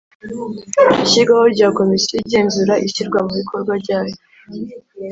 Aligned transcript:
ishyirwaho 1.03 1.45
rya 1.55 1.67
komisiyo 1.77 2.15
igenzura 2.23 2.73
ishyirwa 2.87 3.19
mu 3.25 3.31
bikorwa 3.39 3.71
ryayo 3.81 4.15